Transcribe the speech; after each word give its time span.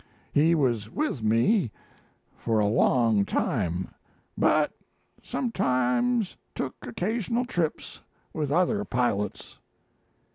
He 0.31 0.55
was 0.55 0.89
with 0.89 1.21
me 1.21 1.69
for 2.35 2.57
a 2.59 2.65
long 2.65 3.23
time, 3.23 3.89
but 4.35 4.71
sometimes 5.21 6.35
took 6.55 6.73
occasional 6.81 7.45
trips 7.45 8.01
with 8.33 8.51
other 8.51 8.83
pilots." 8.83 9.59